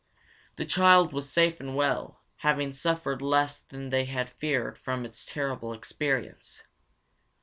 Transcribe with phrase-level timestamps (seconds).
[0.55, 5.27] The child was safe and well, having suffered less than they had feared from its
[5.27, 6.63] terrible experience.